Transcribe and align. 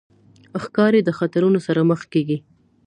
ښکاري 0.63 1.01
د 1.03 1.09
خطرونو 1.17 1.59
سره 1.67 1.81
مخ 1.89 2.01
کېږي. 2.13 2.37